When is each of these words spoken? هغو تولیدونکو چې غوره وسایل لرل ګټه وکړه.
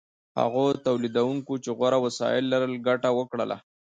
هغو 0.39 0.65
تولیدونکو 0.85 1.53
چې 1.63 1.69
غوره 1.77 1.97
وسایل 2.05 2.43
لرل 2.53 2.73
ګټه 2.87 3.09
وکړه. 3.17 3.57